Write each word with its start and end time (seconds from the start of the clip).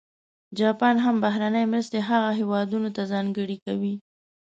جاپان 0.59 0.95
هم 1.05 1.15
بهرنۍ 1.23 1.65
مرستې 1.73 1.99
هغه 2.09 2.29
هېوادونه 2.39 2.89
ته 2.95 3.01
ځانګړې 3.11 3.57
کوي. 3.65 3.93